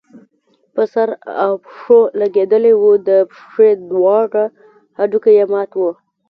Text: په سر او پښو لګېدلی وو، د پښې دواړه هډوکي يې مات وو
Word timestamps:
په 0.73 0.83
سر 0.93 1.07
او 1.43 1.51
پښو 1.65 1.99
لګېدلی 2.21 2.73
وو، 2.77 2.91
د 3.09 3.09
پښې 3.31 3.69
دواړه 3.89 4.43
هډوکي 4.99 5.33
يې 5.39 5.45
مات 5.53 5.71
وو 5.75 5.91